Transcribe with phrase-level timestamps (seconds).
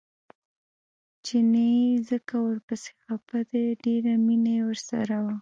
[1.25, 1.73] چیني
[2.09, 5.35] ځکه ورپسې خپه دی ډېره یې مینه ورسره وه.